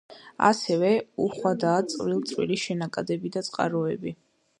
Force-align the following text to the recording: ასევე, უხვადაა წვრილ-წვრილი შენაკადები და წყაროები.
ასევე, 0.45 0.87
უხვადაა 1.25 1.83
წვრილ-წვრილი 1.91 2.57
შენაკადები 2.63 3.33
და 3.37 3.45
წყაროები. 3.49 4.15